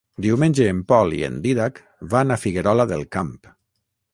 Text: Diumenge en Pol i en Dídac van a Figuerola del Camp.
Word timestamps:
Diumenge 0.25 0.65
en 0.75 0.79
Pol 0.91 1.13
i 1.17 1.19
en 1.27 1.35
Dídac 1.43 1.77
van 2.15 2.33
a 2.33 2.39
Figuerola 2.45 2.89
del 2.93 3.05
Camp. 3.17 3.33